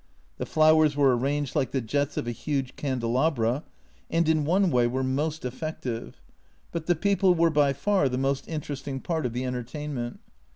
[0.37, 3.63] The flowers were arranged like the jets of a huge candelabra,
[4.09, 6.19] and in one way were most effective,
[6.71, 10.19] but the people were by far the most interesting part of the entertainment.